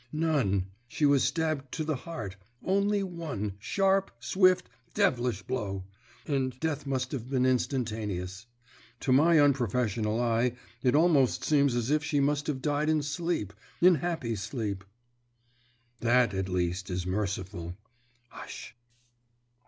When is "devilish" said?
4.95-5.43